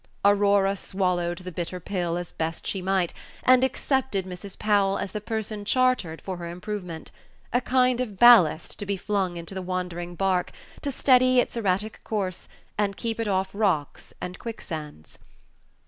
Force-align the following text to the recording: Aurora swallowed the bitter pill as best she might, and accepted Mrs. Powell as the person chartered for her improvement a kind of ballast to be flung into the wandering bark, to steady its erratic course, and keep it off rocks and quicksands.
Aurora 0.25 0.75
swallowed 0.75 1.37
the 1.37 1.51
bitter 1.51 1.79
pill 1.79 2.17
as 2.17 2.31
best 2.31 2.65
she 2.65 2.81
might, 2.81 3.13
and 3.43 3.63
accepted 3.63 4.25
Mrs. 4.25 4.57
Powell 4.57 4.97
as 4.97 5.11
the 5.11 5.21
person 5.21 5.63
chartered 5.63 6.23
for 6.23 6.37
her 6.37 6.49
improvement 6.49 7.11
a 7.53 7.61
kind 7.61 8.01
of 8.01 8.17
ballast 8.17 8.79
to 8.79 8.87
be 8.87 8.97
flung 8.97 9.37
into 9.37 9.53
the 9.53 9.61
wandering 9.61 10.15
bark, 10.15 10.51
to 10.81 10.91
steady 10.91 11.39
its 11.39 11.55
erratic 11.55 12.01
course, 12.03 12.47
and 12.79 12.97
keep 12.97 13.19
it 13.19 13.27
off 13.27 13.51
rocks 13.53 14.11
and 14.19 14.39
quicksands. 14.39 15.19